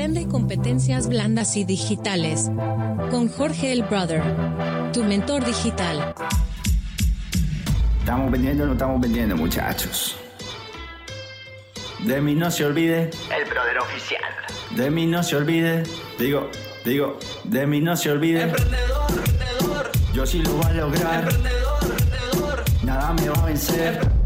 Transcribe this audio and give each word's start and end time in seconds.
Aprende 0.00 0.28
competencias 0.28 1.08
blandas 1.08 1.58
y 1.58 1.64
digitales 1.64 2.50
con 3.10 3.28
Jorge 3.28 3.70
el 3.70 3.82
Brother, 3.82 4.22
tu 4.94 5.04
mentor 5.04 5.44
digital. 5.44 6.14
Estamos 7.98 8.30
vendiendo 8.30 8.64
o 8.64 8.66
no 8.68 8.72
estamos 8.72 8.98
vendiendo, 8.98 9.36
muchachos. 9.36 10.16
De 11.98 12.18
mí 12.22 12.34
no 12.34 12.50
se 12.50 12.64
olvide. 12.64 13.10
El 13.30 13.44
brother 13.44 13.78
oficial. 13.78 14.22
De 14.74 14.90
mí 14.90 15.06
no 15.06 15.22
se 15.22 15.36
olvide. 15.36 15.82
Digo, 16.18 16.48
digo, 16.82 17.18
de 17.44 17.66
mí 17.66 17.82
no 17.82 17.94
se 17.94 18.10
olvide. 18.10 18.44
Emprendedor, 18.44 19.10
emprendedor. 19.10 19.90
Yo 20.14 20.24
sí 20.24 20.38
lo 20.38 20.52
voy 20.54 20.64
a 20.64 20.72
lograr. 20.72 21.24
Emprendedor, 21.24 21.78
emprendedor. 21.82 22.64
Nada 22.84 23.12
me 23.12 23.28
va 23.28 23.42
a 23.42 23.44
vencer. 23.44 24.19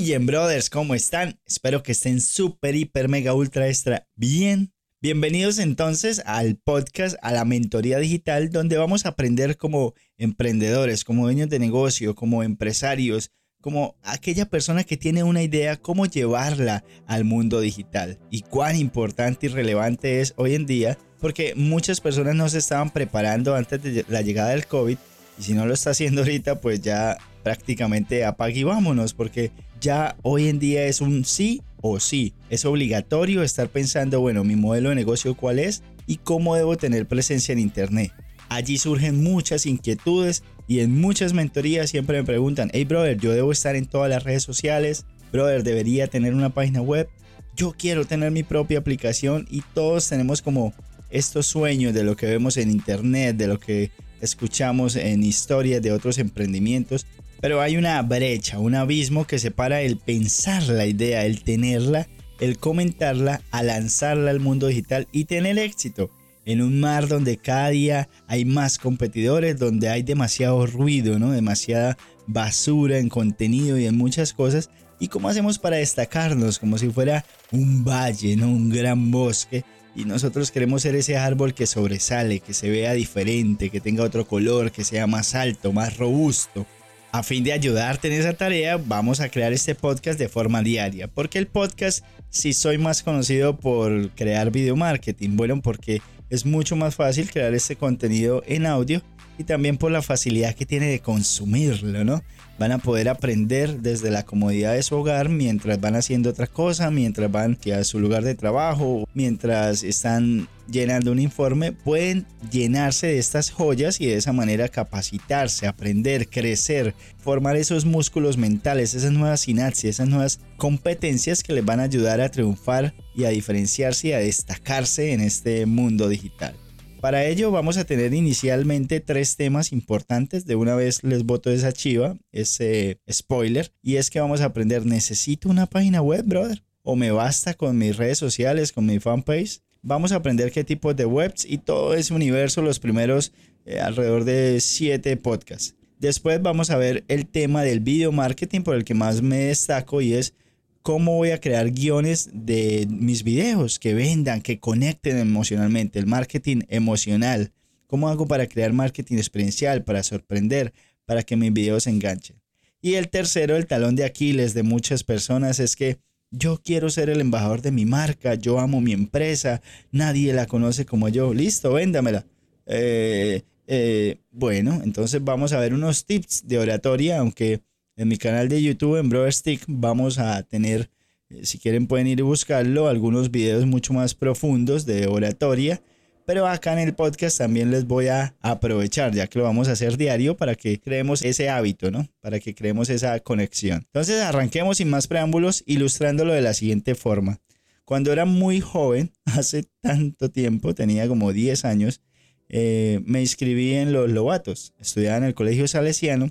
Pillen, 0.00 0.24
brothers, 0.24 0.70
¿cómo 0.70 0.94
están? 0.94 1.38
Espero 1.44 1.82
que 1.82 1.92
estén 1.92 2.22
súper, 2.22 2.74
hiper, 2.74 3.10
mega, 3.10 3.34
ultra, 3.34 3.68
extra 3.68 4.08
bien. 4.16 4.72
Bienvenidos 5.02 5.58
entonces 5.58 6.22
al 6.24 6.56
podcast, 6.56 7.16
a 7.20 7.32
la 7.32 7.44
mentoría 7.44 7.98
digital, 7.98 8.48
donde 8.48 8.78
vamos 8.78 9.04
a 9.04 9.10
aprender 9.10 9.58
como 9.58 9.92
emprendedores, 10.16 11.04
como 11.04 11.24
dueños 11.24 11.50
de 11.50 11.58
negocio, 11.58 12.14
como 12.14 12.42
empresarios, 12.42 13.30
como 13.60 13.94
aquella 14.02 14.46
persona 14.46 14.84
que 14.84 14.96
tiene 14.96 15.22
una 15.22 15.42
idea, 15.42 15.76
cómo 15.76 16.06
llevarla 16.06 16.82
al 17.06 17.24
mundo 17.24 17.60
digital 17.60 18.18
y 18.30 18.40
cuán 18.40 18.76
importante 18.76 19.48
y 19.48 19.50
relevante 19.50 20.22
es 20.22 20.32
hoy 20.38 20.54
en 20.54 20.64
día, 20.64 20.96
porque 21.20 21.52
muchas 21.56 22.00
personas 22.00 22.36
no 22.36 22.48
se 22.48 22.56
estaban 22.56 22.88
preparando 22.88 23.54
antes 23.54 23.82
de 23.82 24.06
la 24.08 24.22
llegada 24.22 24.52
del 24.52 24.66
COVID 24.66 24.96
y 25.38 25.42
si 25.42 25.52
no 25.52 25.66
lo 25.66 25.74
está 25.74 25.90
haciendo 25.90 26.22
ahorita, 26.22 26.62
pues 26.62 26.80
ya 26.80 27.18
prácticamente 27.42 28.24
apague 28.24 28.60
y 28.60 28.64
vámonos, 28.64 29.14
porque 29.14 29.50
ya 29.80 30.16
hoy 30.22 30.48
en 30.48 30.58
día 30.58 30.84
es 30.84 31.00
un 31.00 31.24
sí 31.24 31.62
o 31.80 32.00
sí. 32.00 32.34
Es 32.50 32.64
obligatorio 32.64 33.42
estar 33.42 33.68
pensando, 33.68 34.20
bueno, 34.20 34.44
mi 34.44 34.56
modelo 34.56 34.90
de 34.90 34.94
negocio 34.94 35.34
cuál 35.34 35.58
es 35.58 35.82
y 36.06 36.16
cómo 36.16 36.54
debo 36.54 36.76
tener 36.76 37.06
presencia 37.06 37.52
en 37.52 37.58
Internet. 37.58 38.12
Allí 38.48 38.78
surgen 38.78 39.22
muchas 39.22 39.64
inquietudes 39.66 40.42
y 40.66 40.80
en 40.80 41.00
muchas 41.00 41.32
mentorías 41.32 41.90
siempre 41.90 42.18
me 42.18 42.24
preguntan, 42.24 42.70
hey 42.72 42.84
brother, 42.84 43.16
yo 43.16 43.32
debo 43.32 43.52
estar 43.52 43.76
en 43.76 43.86
todas 43.86 44.10
las 44.10 44.24
redes 44.24 44.42
sociales, 44.42 45.06
brother, 45.32 45.62
debería 45.62 46.08
tener 46.08 46.34
una 46.34 46.50
página 46.50 46.82
web, 46.82 47.08
yo 47.56 47.74
quiero 47.76 48.04
tener 48.04 48.30
mi 48.30 48.42
propia 48.42 48.78
aplicación 48.78 49.46
y 49.50 49.62
todos 49.74 50.08
tenemos 50.08 50.42
como 50.42 50.74
estos 51.10 51.46
sueños 51.46 51.94
de 51.94 52.04
lo 52.04 52.16
que 52.16 52.26
vemos 52.26 52.56
en 52.56 52.70
internet, 52.70 53.36
de 53.36 53.46
lo 53.46 53.58
que 53.58 53.90
escuchamos 54.20 54.96
en 54.96 55.22
historias 55.22 55.82
de 55.82 55.92
otros 55.92 56.18
emprendimientos, 56.18 57.06
pero 57.40 57.60
hay 57.60 57.76
una 57.76 58.00
brecha, 58.02 58.58
un 58.58 58.74
abismo 58.74 59.26
que 59.26 59.38
separa 59.38 59.80
el 59.82 59.96
pensar 59.96 60.62
la 60.64 60.86
idea, 60.86 61.24
el 61.24 61.42
tenerla, 61.42 62.08
el 62.38 62.58
comentarla, 62.58 63.42
a 63.50 63.62
lanzarla 63.62 64.30
al 64.30 64.40
mundo 64.40 64.66
digital 64.66 65.08
y 65.12 65.24
tener 65.24 65.58
éxito 65.58 66.10
en 66.44 66.62
un 66.62 66.80
mar 66.80 67.08
donde 67.08 67.36
cada 67.36 67.68
día 67.68 68.08
hay 68.26 68.44
más 68.44 68.78
competidores, 68.78 69.58
donde 69.58 69.88
hay 69.88 70.02
demasiado 70.02 70.66
ruido, 70.66 71.18
¿no? 71.18 71.30
Demasiada 71.30 71.96
basura 72.26 72.98
en 72.98 73.08
contenido 73.08 73.78
y 73.78 73.86
en 73.86 73.96
muchas 73.96 74.32
cosas. 74.32 74.70
¿Y 74.98 75.08
cómo 75.08 75.28
hacemos 75.28 75.58
para 75.58 75.76
destacarnos? 75.76 76.58
Como 76.58 76.76
si 76.78 76.88
fuera 76.90 77.24
un 77.52 77.84
valle, 77.84 78.36
¿no? 78.36 78.48
Un 78.48 78.68
gran 78.70 79.10
bosque. 79.10 79.64
Y 79.94 80.04
nosotros 80.04 80.50
queremos 80.50 80.82
ser 80.82 80.94
ese 80.94 81.16
árbol 81.16 81.54
que 81.54 81.66
sobresale, 81.66 82.40
que 82.40 82.54
se 82.54 82.70
vea 82.70 82.92
diferente, 82.92 83.70
que 83.70 83.80
tenga 83.80 84.04
otro 84.04 84.26
color, 84.26 84.70
que 84.70 84.84
sea 84.84 85.06
más 85.06 85.34
alto, 85.34 85.72
más 85.72 85.96
robusto. 85.96 86.66
A 87.12 87.24
fin 87.24 87.42
de 87.42 87.52
ayudarte 87.52 88.06
en 88.06 88.20
esa 88.20 88.34
tarea, 88.34 88.76
vamos 88.76 89.20
a 89.20 89.28
crear 89.28 89.52
este 89.52 89.74
podcast 89.74 90.16
de 90.16 90.28
forma 90.28 90.62
diaria. 90.62 91.08
Porque 91.08 91.38
el 91.38 91.48
podcast, 91.48 92.04
si 92.28 92.52
soy 92.52 92.78
más 92.78 93.02
conocido 93.02 93.58
por 93.58 94.10
crear 94.10 94.52
video 94.52 94.76
marketing, 94.76 95.30
bueno, 95.36 95.60
porque 95.60 96.00
es 96.28 96.46
mucho 96.46 96.76
más 96.76 96.94
fácil 96.94 97.28
crear 97.28 97.52
este 97.52 97.74
contenido 97.74 98.44
en 98.46 98.64
audio 98.64 99.02
y 99.40 99.44
también 99.44 99.78
por 99.78 99.90
la 99.90 100.02
facilidad 100.02 100.54
que 100.54 100.66
tiene 100.66 100.88
de 100.88 101.00
consumirlo, 101.00 102.04
¿no? 102.04 102.22
Van 102.58 102.72
a 102.72 102.78
poder 102.78 103.08
aprender 103.08 103.80
desde 103.80 104.10
la 104.10 104.22
comodidad 104.22 104.74
de 104.74 104.82
su 104.82 104.96
hogar 104.96 105.30
mientras 105.30 105.80
van 105.80 105.96
haciendo 105.96 106.28
otra 106.28 106.46
cosa, 106.46 106.90
mientras 106.90 107.32
van 107.32 107.56
a 107.74 107.84
su 107.84 108.00
lugar 108.00 108.22
de 108.22 108.34
trabajo, 108.34 109.08
mientras 109.14 109.82
están 109.82 110.46
llenando 110.70 111.10
un 111.10 111.20
informe, 111.20 111.72
pueden 111.72 112.26
llenarse 112.52 113.06
de 113.06 113.18
estas 113.18 113.50
joyas 113.50 113.98
y 113.98 114.08
de 114.08 114.16
esa 114.16 114.34
manera 114.34 114.68
capacitarse, 114.68 115.66
aprender, 115.66 116.28
crecer, 116.28 116.94
formar 117.16 117.56
esos 117.56 117.86
músculos 117.86 118.36
mentales, 118.36 118.92
esas 118.92 119.12
nuevas 119.12 119.40
sinapsis, 119.40 119.84
esas 119.86 120.08
nuevas 120.08 120.40
competencias 120.58 121.42
que 121.42 121.54
les 121.54 121.64
van 121.64 121.80
a 121.80 121.84
ayudar 121.84 122.20
a 122.20 122.30
triunfar 122.30 122.92
y 123.16 123.24
a 123.24 123.30
diferenciarse 123.30 124.08
y 124.08 124.12
a 124.12 124.18
destacarse 124.18 125.14
en 125.14 125.22
este 125.22 125.64
mundo 125.64 126.10
digital. 126.10 126.54
Para 127.00 127.24
ello 127.24 127.50
vamos 127.50 127.78
a 127.78 127.84
tener 127.84 128.12
inicialmente 128.12 129.00
tres 129.00 129.36
temas 129.36 129.72
importantes. 129.72 130.44
De 130.44 130.54
una 130.54 130.74
vez 130.74 131.02
les 131.02 131.24
boto 131.24 131.50
esa 131.50 131.72
chiva, 131.72 132.18
ese 132.30 133.00
spoiler. 133.10 133.72
Y 133.82 133.96
es 133.96 134.10
que 134.10 134.20
vamos 134.20 134.42
a 134.42 134.46
aprender, 134.46 134.84
¿necesito 134.84 135.48
una 135.48 135.66
página 135.66 136.02
web, 136.02 136.26
brother? 136.26 136.62
¿O 136.82 136.96
me 136.96 137.10
basta 137.10 137.54
con 137.54 137.78
mis 137.78 137.96
redes 137.96 138.18
sociales, 138.18 138.72
con 138.72 138.84
mi 138.84 138.98
fanpage? 138.98 139.62
Vamos 139.80 140.12
a 140.12 140.16
aprender 140.16 140.52
qué 140.52 140.62
tipo 140.62 140.92
de 140.92 141.06
webs 141.06 141.46
y 141.46 141.56
todo 141.56 141.94
ese 141.94 142.12
universo, 142.12 142.60
los 142.60 142.78
primeros 142.78 143.32
eh, 143.64 143.80
alrededor 143.80 144.24
de 144.24 144.60
siete 144.60 145.16
podcasts. 145.16 145.74
Después 145.98 146.42
vamos 146.42 146.68
a 146.68 146.76
ver 146.76 147.04
el 147.08 147.26
tema 147.26 147.62
del 147.62 147.80
video 147.80 148.12
marketing 148.12 148.60
por 148.60 148.76
el 148.76 148.84
que 148.84 148.92
más 148.92 149.22
me 149.22 149.38
destaco 149.44 150.02
y 150.02 150.12
es 150.12 150.34
cómo 150.82 151.16
voy 151.16 151.30
a 151.30 151.40
crear 151.40 151.70
guiones 151.70 152.30
de 152.32 152.86
mis 152.88 153.22
videos 153.22 153.78
que 153.78 153.94
vendan, 153.94 154.40
que 154.40 154.58
conecten 154.58 155.18
emocionalmente, 155.18 155.98
el 155.98 156.06
marketing 156.06 156.62
emocional. 156.68 157.52
¿Cómo 157.86 158.08
hago 158.08 158.26
para 158.26 158.46
crear 158.46 158.72
marketing 158.72 159.16
experiencial, 159.16 159.84
para 159.84 160.02
sorprender, 160.02 160.72
para 161.06 161.22
que 161.22 161.36
mis 161.36 161.52
videos 161.52 161.86
enganchen? 161.86 162.36
Y 162.80 162.94
el 162.94 163.08
tercero, 163.08 163.56
el 163.56 163.66
talón 163.66 163.96
de 163.96 164.04
Aquiles 164.04 164.54
de 164.54 164.62
muchas 164.62 165.04
personas 165.04 165.60
es 165.60 165.76
que 165.76 165.98
yo 166.30 166.60
quiero 166.62 166.88
ser 166.90 167.10
el 167.10 167.20
embajador 167.20 167.60
de 167.60 167.72
mi 167.72 167.84
marca, 167.84 168.34
yo 168.36 168.60
amo 168.60 168.80
mi 168.80 168.92
empresa, 168.92 169.60
nadie 169.90 170.32
la 170.32 170.46
conoce 170.46 170.86
como 170.86 171.08
yo, 171.08 171.34
listo, 171.34 171.72
véndamela. 171.72 172.24
Eh, 172.66 173.42
eh, 173.66 174.18
bueno, 174.30 174.80
entonces 174.84 175.22
vamos 175.22 175.52
a 175.52 175.58
ver 175.58 175.74
unos 175.74 176.06
tips 176.06 176.46
de 176.46 176.58
oratoria, 176.58 177.18
aunque 177.18 177.60
en 178.00 178.08
mi 178.08 178.16
canal 178.16 178.48
de 178.48 178.62
YouTube, 178.62 178.96
en 178.96 179.10
Brother 179.10 179.30
Stick, 179.30 179.62
vamos 179.68 180.18
a 180.18 180.42
tener, 180.42 180.88
eh, 181.28 181.44
si 181.44 181.58
quieren 181.58 181.86
pueden 181.86 182.06
ir 182.06 182.18
y 182.18 182.22
buscarlo, 182.22 182.88
algunos 182.88 183.30
videos 183.30 183.66
mucho 183.66 183.92
más 183.92 184.14
profundos 184.14 184.86
de 184.86 185.06
oratoria. 185.06 185.82
Pero 186.24 186.46
acá 186.46 186.72
en 186.72 186.78
el 186.78 186.94
podcast 186.94 187.36
también 187.36 187.70
les 187.70 187.84
voy 187.84 188.06
a 188.06 188.34
aprovechar, 188.40 189.12
ya 189.12 189.26
que 189.26 189.38
lo 189.38 189.44
vamos 189.44 189.68
a 189.68 189.72
hacer 189.72 189.98
diario, 189.98 190.34
para 190.34 190.54
que 190.54 190.80
creemos 190.80 191.20
ese 191.20 191.50
hábito, 191.50 191.90
¿no? 191.90 192.08
Para 192.22 192.40
que 192.40 192.54
creemos 192.54 192.88
esa 192.88 193.20
conexión. 193.20 193.82
Entonces 193.84 194.22
arranquemos 194.22 194.78
sin 194.78 194.88
más 194.88 195.06
preámbulos, 195.06 195.62
ilustrándolo 195.66 196.32
de 196.32 196.40
la 196.40 196.54
siguiente 196.54 196.94
forma. 196.94 197.38
Cuando 197.84 198.12
era 198.12 198.24
muy 198.24 198.60
joven, 198.60 199.12
hace 199.26 199.64
tanto 199.82 200.30
tiempo, 200.30 200.74
tenía 200.74 201.06
como 201.06 201.34
10 201.34 201.66
años, 201.66 202.00
eh, 202.48 203.02
me 203.04 203.20
inscribí 203.20 203.74
en 203.74 203.92
los 203.92 204.10
Lobatos. 204.10 204.72
Estudiaba 204.80 205.18
en 205.18 205.24
el 205.24 205.34
Colegio 205.34 205.68
Salesiano 205.68 206.30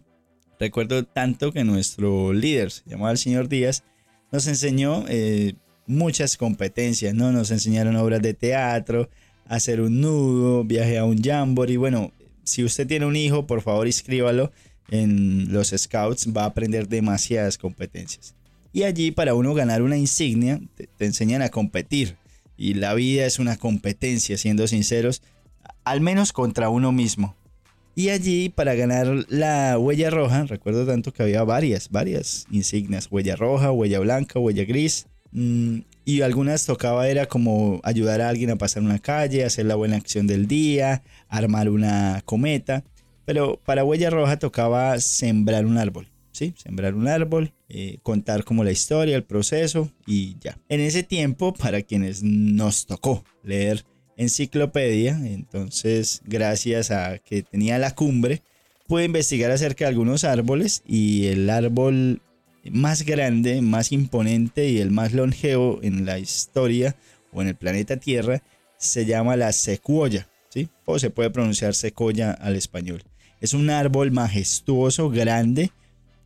Recuerdo 0.59 1.05
tanto 1.05 1.53
que 1.53 1.63
nuestro 1.63 2.33
líder, 2.33 2.71
se 2.71 2.83
llamaba 2.85 3.11
el 3.11 3.17
señor 3.17 3.47
Díaz, 3.47 3.83
nos 4.29 4.45
enseñó 4.45 5.05
eh, 5.07 5.53
muchas 5.87 6.35
competencias, 6.35 7.13
¿no? 7.13 7.31
Nos 7.31 7.49
enseñaron 7.51 7.95
obras 7.95 8.21
de 8.21 8.33
teatro, 8.33 9.09
hacer 9.45 9.79
un 9.79 10.01
nudo, 10.01 10.65
viaje 10.65 10.97
a 10.97 11.05
un 11.05 11.23
jamboree. 11.23 11.77
Bueno, 11.77 12.11
si 12.43 12.65
usted 12.65 12.85
tiene 12.85 13.05
un 13.05 13.15
hijo, 13.15 13.47
por 13.47 13.61
favor 13.61 13.87
inscríbalo 13.87 14.51
en 14.91 15.53
los 15.53 15.69
scouts, 15.69 16.27
va 16.35 16.43
a 16.43 16.47
aprender 16.47 16.89
demasiadas 16.89 17.57
competencias. 17.57 18.35
Y 18.73 18.83
allí 18.83 19.11
para 19.11 19.35
uno 19.35 19.53
ganar 19.53 19.81
una 19.81 19.97
insignia, 19.97 20.59
te, 20.75 20.87
te 20.87 21.05
enseñan 21.05 21.41
a 21.41 21.49
competir. 21.49 22.17
Y 22.57 22.73
la 22.73 22.93
vida 22.95 23.25
es 23.25 23.39
una 23.39 23.55
competencia, 23.55 24.37
siendo 24.37 24.67
sinceros, 24.67 25.21
al 25.85 26.01
menos 26.01 26.33
contra 26.33 26.69
uno 26.69 26.91
mismo. 26.91 27.37
Y 27.95 28.09
allí 28.09 28.49
para 28.49 28.75
ganar 28.75 29.25
la 29.29 29.77
huella 29.77 30.09
roja, 30.09 30.45
recuerdo 30.45 30.85
tanto 30.85 31.11
que 31.11 31.23
había 31.23 31.43
varias, 31.43 31.89
varias 31.89 32.45
insignias, 32.49 33.07
huella 33.11 33.35
roja, 33.35 33.71
huella 33.71 33.99
blanca, 33.99 34.39
huella 34.39 34.63
gris. 34.63 35.07
Mm, 35.31 35.79
y 36.05 36.21
algunas 36.21 36.65
tocaba 36.65 37.07
era 37.07 37.27
como 37.27 37.81
ayudar 37.83 38.21
a 38.21 38.29
alguien 38.29 38.51
a 38.51 38.55
pasar 38.55 38.83
una 38.83 38.99
calle, 38.99 39.43
hacer 39.43 39.65
la 39.65 39.75
buena 39.75 39.97
acción 39.97 40.27
del 40.27 40.47
día, 40.47 41.03
armar 41.27 41.69
una 41.69 42.21
cometa. 42.25 42.83
Pero 43.25 43.59
para 43.63 43.83
huella 43.83 44.09
roja 44.09 44.39
tocaba 44.39 44.99
sembrar 44.99 45.65
un 45.65 45.77
árbol. 45.77 46.07
¿sí? 46.31 46.53
Sembrar 46.57 46.95
un 46.95 47.07
árbol, 47.07 47.53
eh, 47.67 47.97
contar 48.01 48.43
como 48.43 48.63
la 48.63 48.71
historia, 48.71 49.15
el 49.15 49.23
proceso 49.23 49.91
y 50.07 50.37
ya. 50.39 50.57
En 50.69 50.79
ese 50.79 51.03
tiempo, 51.03 51.53
para 51.53 51.81
quienes 51.81 52.23
nos 52.23 52.85
tocó 52.85 53.23
leer 53.43 53.85
enciclopedia, 54.19 55.17
entonces 55.23 56.21
gracias 56.25 56.91
a 56.91 57.19
que 57.19 57.41
tenía 57.41 57.79
la 57.79 57.95
cumbre, 57.95 58.41
pude 58.85 59.05
investigar 59.05 59.49
acerca 59.49 59.85
de 59.85 59.89
algunos 59.89 60.25
árboles 60.25 60.83
y 60.85 61.27
el 61.27 61.49
árbol 61.49 62.21
más 62.69 63.03
grande, 63.03 63.61
más 63.61 63.93
imponente 63.93 64.67
y 64.67 64.79
el 64.79 64.91
más 64.91 65.13
longevo 65.13 65.79
en 65.81 66.05
la 66.05 66.19
historia 66.19 66.97
o 67.31 67.41
en 67.41 67.47
el 67.47 67.55
planeta 67.55 67.97
Tierra 67.97 68.43
se 68.77 69.05
llama 69.05 69.37
la 69.37 69.53
secuoya, 69.53 70.27
¿sí? 70.49 70.67
O 70.85 70.99
se 70.99 71.09
puede 71.09 71.29
pronunciar 71.29 71.73
secoya 71.73 72.31
al 72.31 72.57
español. 72.57 73.03
Es 73.39 73.53
un 73.53 73.69
árbol 73.69 74.11
majestuoso, 74.11 75.09
grande, 75.09 75.71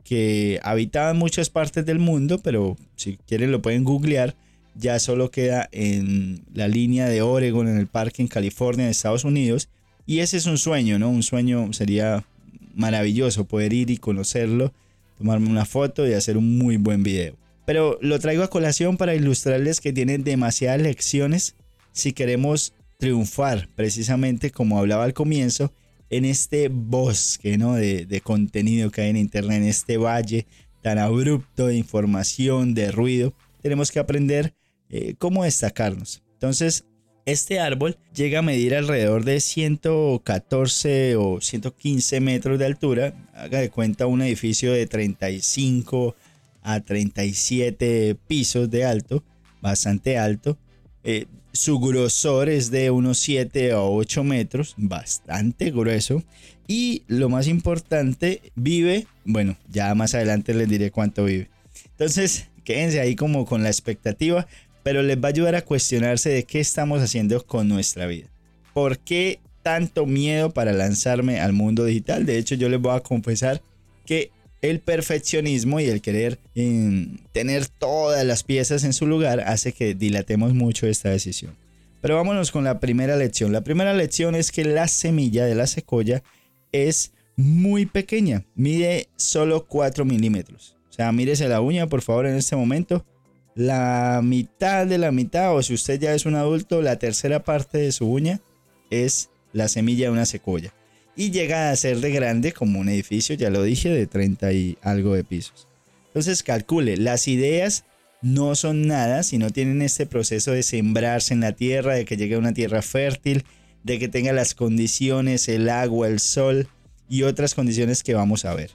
que 0.03 0.59
habitaba 0.63 1.11
en 1.11 1.17
muchas 1.17 1.51
partes 1.51 1.85
del 1.85 1.99
mundo, 1.99 2.39
pero 2.39 2.75
si 2.95 3.17
quieren 3.17 3.51
lo 3.51 3.61
pueden 3.61 3.83
googlear. 3.83 4.35
Ya 4.75 4.99
solo 4.99 5.29
queda 5.31 5.69
en 5.71 6.43
la 6.53 6.67
línea 6.67 7.07
de 7.07 7.21
Oregon, 7.21 7.67
en 7.67 7.77
el 7.77 7.87
parque 7.87 8.21
en 8.21 8.27
California, 8.27 8.85
en 8.85 8.91
Estados 8.91 9.23
Unidos. 9.23 9.69
Y 10.05 10.19
ese 10.19 10.37
es 10.37 10.45
un 10.45 10.57
sueño, 10.57 10.99
¿no? 10.99 11.09
Un 11.09 11.23
sueño 11.23 11.71
sería 11.73 12.25
maravilloso 12.73 13.45
poder 13.45 13.73
ir 13.73 13.89
y 13.89 13.97
conocerlo, 13.97 14.73
tomarme 15.17 15.49
una 15.49 15.65
foto 15.65 16.07
y 16.07 16.13
hacer 16.13 16.37
un 16.37 16.57
muy 16.57 16.77
buen 16.77 17.03
video. 17.03 17.35
Pero 17.65 17.97
lo 18.01 18.19
traigo 18.19 18.43
a 18.43 18.49
colación 18.49 18.97
para 18.97 19.15
ilustrarles 19.15 19.79
que 19.79 19.93
tienen 19.93 20.23
demasiadas 20.23 20.81
lecciones 20.81 21.55
si 21.93 22.11
queremos 22.11 22.73
triunfar, 22.97 23.69
precisamente 23.75 24.51
como 24.51 24.79
hablaba 24.79 25.03
al 25.03 25.13
comienzo, 25.13 25.71
en 26.09 26.25
este 26.25 26.69
bosque 26.69 27.57
¿no? 27.57 27.73
de, 27.73 28.05
de 28.05 28.21
contenido 28.21 28.91
que 28.91 29.01
hay 29.01 29.09
en 29.11 29.17
Internet, 29.17 29.57
en 29.57 29.67
este 29.67 29.97
valle 29.97 30.45
tan 30.81 30.99
abrupto 30.99 31.67
de 31.67 31.77
información, 31.77 32.73
de 32.73 32.91
ruido. 32.91 33.33
Tenemos 33.61 33.91
que 33.91 33.99
aprender 33.99 34.53
eh, 34.95 35.15
cómo 35.17 35.43
destacarnos. 35.43 36.21
Entonces, 36.33 36.85
este 37.25 37.59
árbol 37.59 37.97
llega 38.13 38.39
a 38.39 38.41
medir 38.43 38.75
alrededor 38.75 39.25
de 39.25 39.39
114 39.39 41.15
o 41.15 41.41
115 41.41 42.19
metros 42.19 42.59
de 42.59 42.67
altura. 42.67 43.15
Haga 43.33 43.59
de 43.59 43.71
cuenta 43.71 44.05
un 44.05 44.21
edificio 44.21 44.71
de 44.71 44.85
35 44.85 46.15
a 46.61 46.79
37 46.81 48.15
pisos 48.27 48.69
de 48.69 48.85
alto, 48.85 49.23
bastante 49.63 50.19
alto. 50.19 50.59
Eh, 51.03 51.25
su 51.53 51.79
grosor 51.79 52.49
es 52.49 52.69
de 52.69 52.91
unos 52.91 53.17
7 53.17 53.71
a 53.71 53.81
8 53.81 54.23
metros, 54.23 54.75
bastante 54.77 55.71
grueso. 55.71 56.21
Y 56.67 57.01
lo 57.07 57.29
más 57.29 57.47
importante, 57.47 58.43
vive, 58.53 59.07
bueno, 59.25 59.57
ya 59.71 59.95
más 59.95 60.13
adelante 60.13 60.53
les 60.53 60.69
diré 60.69 60.91
cuánto 60.91 61.25
vive. 61.25 61.49
Entonces, 61.93 62.49
quédense 62.63 62.99
ahí 62.99 63.15
como 63.15 63.45
con 63.45 63.63
la 63.63 63.69
expectativa, 63.69 64.47
pero 64.83 65.01
les 65.01 65.17
va 65.17 65.29
a 65.29 65.31
ayudar 65.31 65.55
a 65.55 65.63
cuestionarse 65.63 66.29
de 66.29 66.43
qué 66.43 66.59
estamos 66.59 67.01
haciendo 67.01 67.45
con 67.45 67.67
nuestra 67.67 68.05
vida. 68.05 68.27
¿Por 68.73 68.99
qué 68.99 69.39
tanto 69.63 70.05
miedo 70.05 70.51
para 70.51 70.73
lanzarme 70.73 71.39
al 71.39 71.53
mundo 71.53 71.85
digital? 71.85 72.25
De 72.25 72.37
hecho, 72.37 72.55
yo 72.55 72.69
les 72.69 72.81
voy 72.81 72.95
a 72.95 72.99
confesar 72.99 73.61
que 74.05 74.31
el 74.61 74.79
perfeccionismo 74.79 75.79
y 75.79 75.85
el 75.85 76.01
querer 76.01 76.39
en, 76.55 77.19
tener 77.33 77.67
todas 77.67 78.25
las 78.25 78.43
piezas 78.43 78.83
en 78.83 78.93
su 78.93 79.07
lugar 79.07 79.41
hace 79.41 79.73
que 79.73 79.93
dilatemos 79.93 80.53
mucho 80.53 80.87
esta 80.87 81.09
decisión. 81.09 81.55
Pero 82.01 82.15
vámonos 82.15 82.51
con 82.51 82.63
la 82.63 82.79
primera 82.79 83.15
lección. 83.15 83.53
La 83.53 83.63
primera 83.63 83.93
lección 83.93 84.35
es 84.35 84.51
que 84.51 84.65
la 84.65 84.87
semilla 84.87 85.45
de 85.45 85.55
la 85.55 85.67
secoya 85.67 86.23
es 86.71 87.13
muy 87.35 87.85
pequeña, 87.85 88.45
mide 88.55 89.07
solo 89.15 89.65
4 89.65 90.05
milímetros. 90.05 90.75
O 90.89 90.93
sea, 90.93 91.11
mírese 91.11 91.47
la 91.47 91.61
uña 91.61 91.87
por 91.87 92.01
favor 92.01 92.25
en 92.25 92.35
este 92.35 92.55
momento. 92.55 93.05
La 93.55 94.21
mitad 94.23 94.87
de 94.87 94.97
la 94.97 95.11
mitad, 95.11 95.55
o 95.55 95.61
si 95.61 95.73
usted 95.73 95.99
ya 95.99 96.13
es 96.13 96.25
un 96.25 96.35
adulto, 96.35 96.81
la 96.81 96.97
tercera 96.97 97.43
parte 97.43 97.77
de 97.77 97.91
su 97.91 98.07
uña 98.07 98.41
es 98.89 99.29
la 99.51 99.67
semilla 99.67 100.05
de 100.05 100.11
una 100.11 100.25
secoya 100.25 100.73
y 101.15 101.31
llega 101.31 101.69
a 101.69 101.75
ser 101.75 101.99
de 101.99 102.11
grande 102.11 102.53
como 102.53 102.79
un 102.79 102.89
edificio, 102.89 103.35
ya 103.35 103.49
lo 103.49 103.63
dije, 103.63 103.89
de 103.89 104.07
30 104.07 104.51
y 104.53 104.77
algo 104.81 105.13
de 105.13 105.23
pisos. 105.23 105.67
Entonces 106.07 106.43
calcule, 106.43 106.97
las 106.97 107.27
ideas 107.27 107.85
no 108.21 108.55
son 108.55 108.87
nada 108.87 109.23
si 109.23 109.37
no 109.37 109.49
tienen 109.49 109.81
este 109.81 110.05
proceso 110.05 110.51
de 110.51 110.63
sembrarse 110.63 111.33
en 111.33 111.41
la 111.41 111.53
tierra, 111.53 111.95
de 111.95 112.05
que 112.05 112.17
llegue 112.17 112.35
a 112.35 112.39
una 112.39 112.53
tierra 112.53 112.81
fértil, 112.81 113.43
de 113.83 113.99
que 113.99 114.07
tenga 114.07 114.31
las 114.31 114.55
condiciones, 114.55 115.49
el 115.49 115.69
agua, 115.69 116.07
el 116.07 116.19
sol 116.19 116.67
y 117.09 117.23
otras 117.23 117.53
condiciones 117.53 118.01
que 118.01 118.13
vamos 118.13 118.45
a 118.45 118.55
ver. 118.55 118.71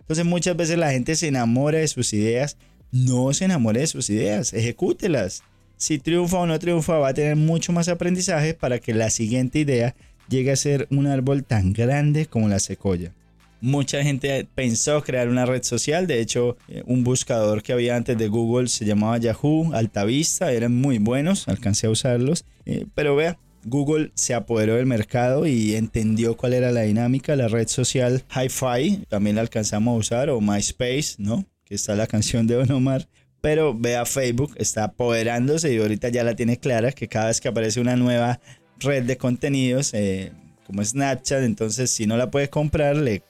Entonces 0.00 0.24
muchas 0.24 0.56
veces 0.56 0.78
la 0.78 0.90
gente 0.90 1.14
se 1.16 1.28
enamora 1.28 1.78
de 1.78 1.88
sus 1.88 2.12
ideas, 2.12 2.56
no 2.92 3.32
se 3.32 3.44
enamore 3.44 3.80
de 3.80 3.86
sus 3.86 4.10
ideas, 4.10 4.52
ejecútelas. 4.52 5.42
Si 5.76 5.98
triunfa 5.98 6.38
o 6.38 6.46
no 6.46 6.58
triunfa 6.58 6.98
va 6.98 7.08
a 7.08 7.14
tener 7.14 7.36
mucho 7.36 7.72
más 7.72 7.88
aprendizaje 7.88 8.54
para 8.54 8.78
que 8.78 8.94
la 8.94 9.10
siguiente 9.10 9.60
idea 9.60 9.94
llegue 10.28 10.52
a 10.52 10.56
ser 10.56 10.86
un 10.90 11.06
árbol 11.06 11.44
tan 11.44 11.72
grande 11.72 12.26
como 12.26 12.48
la 12.48 12.58
secoya. 12.58 13.12
Mucha 13.60 14.02
gente 14.04 14.46
pensó 14.54 15.02
crear 15.02 15.28
una 15.28 15.44
red 15.44 15.64
social, 15.64 16.06
de 16.06 16.20
hecho 16.20 16.56
eh, 16.68 16.82
un 16.86 17.02
buscador 17.02 17.62
que 17.62 17.72
había 17.72 17.96
antes 17.96 18.16
de 18.16 18.28
Google 18.28 18.68
se 18.68 18.84
llamaba 18.84 19.18
Yahoo, 19.18 19.72
Altavista, 19.74 20.52
eran 20.52 20.74
muy 20.76 20.98
buenos, 20.98 21.48
alcancé 21.48 21.88
a 21.88 21.90
usarlos, 21.90 22.44
eh, 22.66 22.86
pero 22.94 23.16
vea, 23.16 23.36
Google 23.64 24.12
se 24.14 24.34
apoderó 24.34 24.76
del 24.76 24.86
mercado 24.86 25.46
y 25.46 25.74
entendió 25.74 26.36
cuál 26.36 26.54
era 26.54 26.70
la 26.70 26.82
dinámica, 26.82 27.34
la 27.34 27.48
red 27.48 27.66
social 27.66 28.22
Hi-Fi, 28.32 29.06
también 29.08 29.34
la 29.36 29.42
alcanzamos 29.42 29.94
a 29.94 29.98
usar, 29.98 30.30
o 30.30 30.40
MySpace, 30.40 31.16
¿no? 31.18 31.44
Que 31.68 31.74
está 31.74 31.94
la 31.94 32.06
canción 32.06 32.46
de 32.46 32.54
Don 32.54 32.70
Omar. 32.70 33.08
Pero 33.40 33.72
vea 33.72 34.04
Facebook, 34.04 34.54
está 34.56 34.84
apoderándose 34.84 35.72
y 35.72 35.78
ahorita 35.78 36.08
ya 36.08 36.24
la 36.24 36.34
tiene 36.34 36.58
clara 36.58 36.90
que 36.92 37.06
cada 37.06 37.26
vez 37.26 37.40
que 37.40 37.48
aparece 37.48 37.80
una 37.80 37.94
nueva 37.94 38.40
red 38.80 39.04
de 39.04 39.16
contenidos 39.16 39.94
eh, 39.94 40.32
como 40.66 40.84
Snapchat, 40.84 41.42
entonces 41.42 41.90
si 41.90 42.06
no 42.06 42.16
la 42.16 42.30
puede 42.30 42.50
comprar, 42.50 42.96
le, 42.96 43.22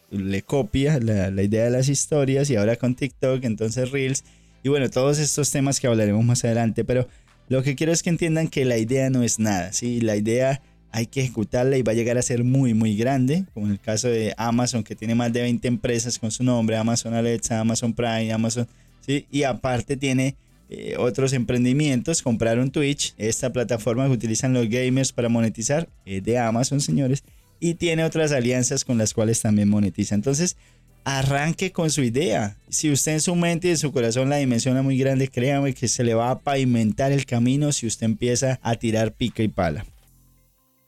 copia 0.43 0.99
la, 0.99 1.31
la, 1.31 1.43
idea 1.43 1.65
de 1.65 1.71
las 1.71 1.89
historias 1.89 2.49
y 2.49 2.57
ahora 2.57 2.77
con 2.77 2.95
TikTok, 2.95 3.45
entonces 3.45 3.91
Reels 3.91 4.25
y 4.63 4.69
bueno, 4.69 4.91
todos 4.91 5.19
estos 5.19 5.51
temas 5.51 5.79
que 5.79 5.87
hablaremos 5.87 6.25
más 6.25 6.45
adelante, 6.45 6.85
pero 6.85 7.09
lo 7.49 7.63
que 7.63 7.75
quiero 7.77 7.93
es 7.93 8.03
que 8.03 8.11
entiendan 8.11 8.49
que 8.49 8.65
la 8.65 8.79
idea 8.79 9.09
no 9.11 9.23
es 9.23 9.39
nada, 9.39 9.73
¿sí? 9.73 10.01
la 10.01 10.17
idea 10.17 10.63
hay 10.91 11.07
que 11.07 11.21
ejecutarla 11.21 11.77
y 11.77 11.83
va 11.83 11.93
a 11.93 11.95
llegar 11.95 12.19
a 12.19 12.23
ser 12.23 12.45
muy 12.45 12.75
muy 12.75 12.97
grande, 12.97 13.45
como 13.55 13.67
en 13.67 13.73
el 13.73 13.81
caso 13.81 14.09
de 14.09 14.35
Amazon 14.37 14.83
que 14.83 14.97
tiene 14.97 15.15
más 15.15 15.33
de 15.33 15.43
20 15.43 15.69
empresas 15.69 16.19
con 16.19 16.31
su 16.31 16.45
nombre, 16.45 16.77
Amazon 16.77 17.15
Alexa, 17.15 17.61
Amazon 17.61 17.93
Prime, 17.93 18.33
Amazon, 18.33 18.67
¿sí? 19.07 19.27
y 19.31 19.43
aparte 19.43 19.97
tiene 19.97 20.37
eh, 20.71 20.97
otros 20.99 21.33
emprendimientos, 21.33 22.23
compraron 22.23 22.71
Twitch, 22.71 23.15
esta 23.17 23.53
plataforma 23.53 24.07
que 24.07 24.13
utilizan 24.13 24.53
los 24.53 24.69
gamers 24.69 25.13
para 25.13 25.29
monetizar, 25.29 25.89
de 26.05 26.39
Amazon, 26.39 26.81
señores, 26.81 27.23
y 27.61 27.75
tiene 27.75 28.05
otras 28.05 28.33
alianzas 28.33 28.85
con 28.85 28.99
las 28.99 29.15
cuales 29.15 29.41
también 29.41 29.69
monetiza. 29.69 30.15
Entonces, 30.15 30.57
arranque 31.05 31.73
con 31.73 31.91
su 31.91 32.03
idea. 32.03 32.57
Si 32.69 32.91
usted 32.91 33.13
en 33.13 33.21
su 33.21 33.35
mente 33.35 33.69
y 33.69 33.71
en 33.73 33.79
su 33.79 33.93
corazón 33.93 34.29
la 34.29 34.37
dimensiona 34.37 34.83
muy 34.83 34.99
grande, 34.99 35.29
créame 35.29 35.73
que 35.73 35.89
se 35.89 36.05
le 36.05 36.15
va 36.15 36.31
a 36.31 36.39
pavimentar 36.41 37.13
el 37.13 37.25
camino 37.25 37.73
si 37.73 37.87
usted 37.87 38.05
empieza 38.05 38.61
a 38.63 38.75
tirar 38.75 39.13
pica 39.13 39.43
y 39.43 39.49
pala. 39.49 39.87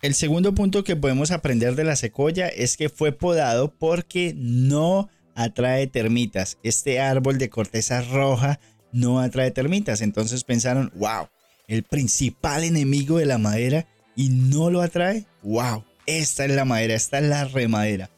El 0.02 0.14
segundo 0.14 0.54
punto 0.54 0.82
que 0.82 0.96
podemos 0.96 1.30
aprender 1.30 1.74
de 1.74 1.84
la 1.84 1.94
secoya 1.94 2.48
es 2.48 2.78
que 2.78 2.88
fue 2.88 3.12
podado 3.12 3.74
porque 3.74 4.32
no 4.34 5.10
atrae 5.34 5.86
termitas. 5.88 6.56
Este 6.62 7.00
árbol 7.00 7.36
de 7.36 7.50
corteza 7.50 8.00
roja 8.00 8.60
no 8.92 9.20
atrae 9.20 9.50
termitas. 9.50 10.00
Entonces 10.00 10.42
pensaron, 10.42 10.90
wow, 10.94 11.28
el 11.68 11.82
principal 11.82 12.64
enemigo 12.64 13.18
de 13.18 13.26
la 13.26 13.36
madera 13.36 13.86
y 14.16 14.30
no 14.30 14.70
lo 14.70 14.80
atrae. 14.80 15.26
Wow, 15.42 15.84
esta 16.06 16.46
es 16.46 16.50
la 16.52 16.64
madera, 16.64 16.94
esta 16.94 17.18
es 17.18 17.24
la 17.26 17.44
remadera. 17.44 18.08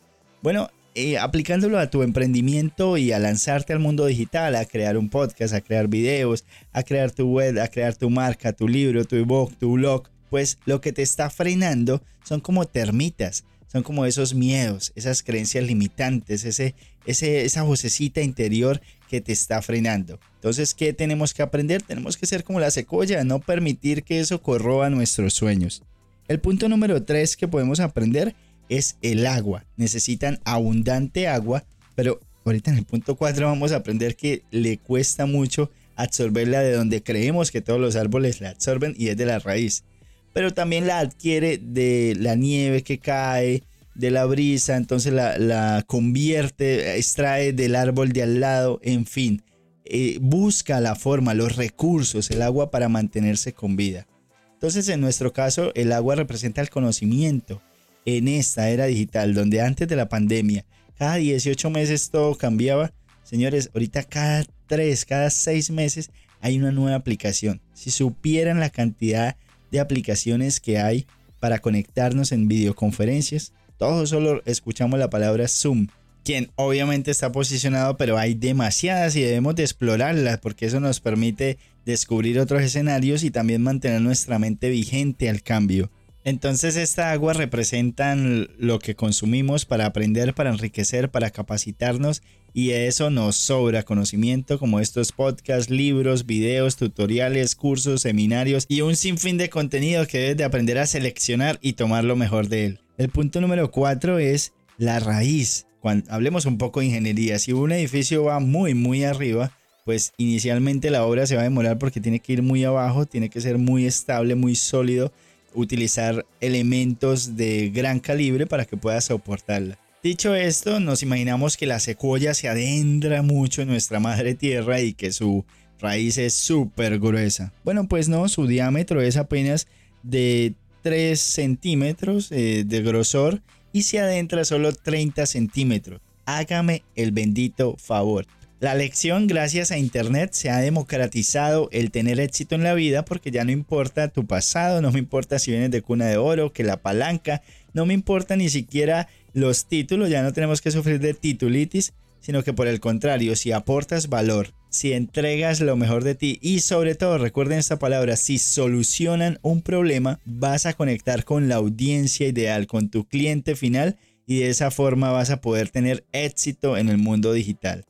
Bueno, 0.41 0.71
eh, 0.95 1.19
aplicándolo 1.19 1.81
a 1.81 1.91
tu 1.91 2.05
emprendimiento 2.05 2.97
y 2.97 3.11
a 3.11 3.19
lanzarte 3.19 3.73
al 3.73 3.81
mundo 3.81 4.07
digital, 4.07 4.55
a 4.55 4.67
crear 4.67 4.97
un 4.97 5.11
podcast, 5.11 5.53
a 5.53 5.61
crear 5.63 5.89
videos, 5.89 6.45
a 6.73 6.85
crear 6.85 7.11
tu 7.11 7.29
web, 7.29 7.59
a 7.59 7.67
crear 7.67 7.97
tu 7.97 8.09
marca, 8.09 8.53
tu 8.53 8.69
libro, 8.69 9.05
tu 9.05 9.17
ebook, 9.17 9.57
tu 9.59 9.73
blog, 9.73 10.12
pues 10.33 10.57
lo 10.65 10.81
que 10.81 10.95
te 10.95 11.03
está 11.03 11.29
frenando 11.29 12.03
son 12.25 12.41
como 12.41 12.65
termitas 12.65 13.45
son 13.71 13.83
como 13.83 14.05
esos 14.05 14.35
miedos, 14.35 14.93
esas 14.97 15.23
creencias 15.23 15.65
limitantes, 15.65 16.45
ese, 16.45 16.75
esa 17.07 17.63
vocecita 17.63 18.21
interior 18.21 18.83
que 19.09 19.23
te 19.23 19.33
está 19.33 19.63
frenando. 19.63 20.21
Entonces, 20.35 20.75
¿qué 20.75 20.93
tenemos 20.93 21.33
que 21.33 21.41
aprender? 21.41 21.81
Tenemos 21.81 22.19
que 22.19 22.27
ser 22.27 22.45
como 22.45 22.61
la 22.61 22.71
secoya, 22.71 23.25
no 23.25 23.41
permitir 23.41 24.03
que 24.03 24.21
eso 24.21 24.43
corroba 24.43 24.91
nuestros 24.91 25.33
sueños. 25.33 25.83
El 26.29 26.39
punto 26.39 26.69
número 26.69 27.03
3 27.03 27.35
que 27.39 27.49
podemos 27.49 27.81
aprender 27.81 28.35
es 28.69 28.97
el 29.01 29.27
agua. 29.27 29.65
Necesitan 29.79 30.39
abundante 30.45 31.27
agua, 31.27 31.65
pero 31.95 32.21
ahorita 32.45 32.73
en 32.73 32.79
el 32.79 32.85
punto 32.85 33.17
4 33.17 33.47
vamos 33.47 33.73
a 33.73 33.77
aprender 33.77 34.17
que 34.17 34.43
le 34.51 34.77
cuesta 34.77 35.25
mucho 35.25 35.71
absorberla 35.97 36.61
de 36.61 36.73
donde 36.73 37.03
creemos 37.03 37.51
que 37.51 37.63
todos 37.63 37.81
los 37.81 37.97
árboles 37.97 38.43
la 38.43 38.51
absorben 38.51 38.95
y 38.99 39.09
es 39.09 39.17
de 39.17 39.25
la 39.25 39.39
raíz 39.39 39.85
pero 40.33 40.53
también 40.53 40.87
la 40.87 40.99
adquiere 40.99 41.59
de 41.59 42.15
la 42.19 42.35
nieve 42.35 42.83
que 42.83 42.99
cae, 42.99 43.63
de 43.95 44.11
la 44.11 44.25
brisa, 44.25 44.77
entonces 44.77 45.13
la, 45.13 45.85
convierte, 45.87 46.97
extrae 46.97 47.53
del 47.53 47.77
árbol 47.77 48.13
de 48.13 48.23
al 48.23 48.41
lado, 48.41 48.81
en 48.83 49.07
fin, 49.07 49.43
eh, 49.85 50.19
busca 50.21 50.81
la 50.81 50.95
forma, 50.95 51.35
los 51.35 51.57
recursos, 51.57 52.31
el 52.31 52.43
agua 52.43 52.71
para 52.71 52.89
mantenerse 52.89 53.53
con 53.53 53.77
vida. 53.77 54.07
Entonces 54.55 54.89
en 54.89 55.01
nuestro 55.01 55.33
caso 55.33 55.73
el 55.75 55.93
agua 55.93 56.15
representa 56.15 56.61
el 56.61 56.71
conocimiento. 56.71 57.61
En 58.05 58.29
esta 58.29 58.71
era 58.71 58.87
digital, 58.87 59.35
donde 59.35 59.61
antes 59.61 59.87
de 59.87 59.97
la 59.97 60.09
pandemia, 60.09 60.65
cada 60.97 61.17
18 61.17 61.71
meses 61.71 62.11
todo 62.11 62.37
cambiaba, 62.37 62.93
señores, 63.23 63.71
ahorita 63.75 64.05
cada 64.05 64.45
tres, 64.67 65.05
cada 65.05 65.31
seis 65.31 65.71
meses 65.71 66.11
hay 66.41 66.59
una 66.59 66.73
nueva 66.73 66.97
aplicación. 66.97 67.61
Si 67.75 67.91
supieran 67.91 68.59
la 68.61 68.71
cantidad 68.71 69.37
aplicaciones 69.81 70.61
que 70.61 70.79
hay 70.79 71.07
para 71.41 71.59
conectarnos 71.59 72.33
en 72.33 72.49
videoconferencias, 72.49 73.53
todos 73.79 74.11
solo 74.11 74.43
escuchamos 74.45 74.99
la 74.99 75.11
palabra 75.11 75.49
Zoom, 75.49 75.89
quien 76.25 76.51
obviamente 76.55 77.11
está 77.11 77.33
posicionado, 77.33 77.97
pero 77.97 78.17
hay 78.17 78.35
demasiadas 78.35 79.17
y 79.17 79.23
debemos 79.23 79.57
de 79.57 79.65
explorarlas 79.65 80.39
porque 80.39 80.67
eso 80.67 80.79
nos 80.79 81.01
permite 81.01 81.59
descubrir 81.85 82.39
otros 82.39 82.63
escenarios 82.63 83.25
y 83.25 83.31
también 83.31 83.63
mantener 83.63 84.01
nuestra 84.01 84.39
mente 84.39 84.71
vigente 84.71 85.29
al 85.29 85.43
cambio. 85.43 85.91
Entonces 86.25 86.77
esta 86.77 87.11
agua 87.11 87.33
representan 87.33 88.49
lo 88.57 88.79
que 88.79 88.95
consumimos 88.95 89.65
para 89.65 89.87
aprender, 89.87 90.35
para 90.35 90.51
enriquecer, 90.51 91.11
para 91.11 91.31
capacitarnos 91.31 92.23
y 92.55 92.71
eso 92.71 93.11
nos 93.11 93.37
sobra 93.37 93.83
conocimiento 93.83 94.59
como 94.59 94.81
estos 94.81 95.13
podcasts, 95.13 95.71
libros, 95.71 96.27
videos, 96.27 96.77
tutoriales, 96.77 97.55
cursos, 97.55 98.03
seminarios 98.03 98.67
y 98.69 98.83
un 98.83 98.97
sinfín 98.97 99.39
de 99.39 99.51
contenido 99.51 100.07
que 100.07 100.19
debes 100.19 100.37
de 100.37 100.45
aprender 100.45 100.79
a 100.79 100.87
seleccionar 100.87 101.59
y 101.63 101.75
tomar 101.75 102.05
lo 102.05 102.17
mejor 102.17 102.49
de 102.49 102.67
él. 102.67 102.81
El 102.99 103.09
punto 103.09 103.41
número 103.41 103.71
4 103.71 104.19
es 104.19 104.53
la 104.79 105.01
raíz. 105.01 105.67
Cuando 105.81 106.13
hablemos 106.13 106.47
un 106.47 106.59
poco 106.59 106.81
de 106.81 106.87
ingeniería, 106.87 107.39
si 107.39 107.53
un 107.53 107.73
edificio 107.73 108.25
va 108.25 108.39
muy 108.39 108.75
muy 108.75 109.05
arriba, 109.05 109.53
pues 109.85 110.13
inicialmente 110.17 110.91
la 110.91 111.05
obra 111.05 111.27
se 111.27 111.35
va 111.35 111.41
a 111.41 111.45
demorar 111.45 111.79
porque 111.79 112.01
tiene 112.01 112.21
que 112.21 112.35
ir 112.35 112.43
muy 112.43 112.65
abajo, 112.65 113.07
tiene 113.07 113.31
que 113.31 113.41
ser 113.41 113.59
muy 113.59 113.87
estable, 113.87 114.35
muy 114.35 114.55
sólido 114.55 115.13
utilizar 115.55 116.25
elementos 116.41 117.37
de 117.37 117.71
gran 117.71 118.01
calibre 118.01 118.47
para 118.47 118.65
que 118.65 118.77
pueda 118.77 119.01
soportarla. 119.01 119.79
Dicho 120.03 120.35
esto, 120.35 120.81
nos 120.81 121.05
imaginamos 121.05 121.57
que 121.57 121.65
la 121.65 121.79
secuoya 121.79 122.35
se 122.35 122.49
adentra 122.49 123.23
mucho 123.23 123.63
en 123.63 123.69
nuestra 123.69 124.01
madre 124.01 124.35
tierra 124.35 124.81
y 124.81 124.95
que 124.95 125.13
su 125.13 125.45
raíz 125.79 126.19
es 126.19 126.35
súper 126.35 126.99
gruesa. 126.99 127.53
Bueno, 127.63 127.87
pues 127.87 128.09
no, 128.09 128.29
su 128.29 128.49
diámetro 128.49 129.01
es 129.01 129.17
apenas 129.17 129.69
de 130.03 130.55
3 130.83 131.21
centímetros 131.21 132.33
eh, 132.33 132.65
de 132.67 132.83
grosor 132.83 133.43
y 133.73 133.83
se 133.83 134.01
adentra 134.01 134.45
solo 134.45 134.73
30 134.73 135.25
centímetros. 135.25 136.01
Hágame 136.27 136.83
el 136.97 137.13
bendito 137.13 137.77
favor. 137.77 138.27
La 138.59 138.75
lección 138.75 139.29
gracias 139.29 139.71
a 139.71 139.79
Internet 139.79 140.33
se 140.33 140.51
ha 140.51 140.59
democratizado 140.59 141.69
el 141.71 141.93
tener 141.93 142.19
éxito 142.19 142.57
en 142.57 142.65
la 142.65 142.75
vida 142.75 143.05
porque 143.05 143.31
ya 143.31 143.45
no 143.45 143.53
importa 143.53 144.09
tu 144.09 144.27
pasado, 144.27 144.81
no 144.81 144.91
me 144.91 144.99
importa 144.99 145.39
si 145.39 145.53
vienes 145.53 145.71
de 145.71 145.83
cuna 145.83 146.07
de 146.07 146.17
oro, 146.17 146.53
que 146.53 146.65
la 146.65 146.83
palanca, 146.83 147.43
no 147.73 147.87
me 147.87 147.95
importa 147.95 148.37
ni 148.37 148.49
siquiera 148.49 149.09
los 149.33 149.67
títulos, 149.67 150.11
ya 150.11 150.23
no 150.23 150.33
tenemos 150.33 150.61
que 150.61 150.71
sufrir 150.71 151.01
de 151.01 151.15
titulitis, 151.15 151.95
sino 152.21 152.43
que 152.43 152.53
por 152.53 152.69
el 152.69 152.81
contrario, 152.81 153.35
si 153.37 153.53
aportas 153.53 154.09
valor, 154.09 154.55
si 154.71 154.93
entregas 154.93 155.61
lo 155.61 155.77
mejor 155.77 156.05
de 156.05 156.15
ti 156.15 156.39
y 156.41 156.61
sobre 156.61 156.95
todo 156.95 157.19
recuerden 157.19 157.59
esta 157.59 157.79
palabra, 157.79 158.17
si 158.17 158.39
solucionan 158.39 159.39
un 159.43 159.61
problema, 159.61 160.21
vas 160.25 160.67
a 160.67 160.75
conectar 160.75 161.25
con 161.25 161.49
la 161.49 161.57
audiencia 161.57 162.29
ideal, 162.29 162.67
con 162.67 162.89
tu 162.89 163.05
cliente 163.05 163.57
final 163.57 163.99
y 164.27 164.39
de 164.39 164.51
esa 164.51 164.71
forma 164.71 165.11
vas 165.11 165.31
a 165.31 165.41
poder 165.41 165.69
tener 165.69 166.05
éxito 166.13 166.77
en 166.77 166.89
el 166.89 166.99
mundo 166.99 167.33
digital. 167.33 167.85